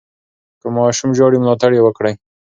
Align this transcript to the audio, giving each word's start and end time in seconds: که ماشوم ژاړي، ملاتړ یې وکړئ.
که 0.61 0.67
ماشوم 0.75 1.11
ژاړي، 1.17 1.37
ملاتړ 1.41 1.71
یې 1.77 1.81
وکړئ. 1.83 2.13